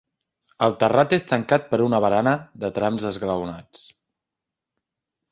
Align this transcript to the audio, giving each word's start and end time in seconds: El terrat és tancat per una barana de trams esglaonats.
El 0.67 0.71
terrat 0.83 1.11
és 1.17 1.25
tancat 1.31 1.67
per 1.73 1.79
una 1.87 1.99
barana 2.05 2.33
de 2.63 2.71
trams 2.77 3.05
esglaonats. 3.11 3.85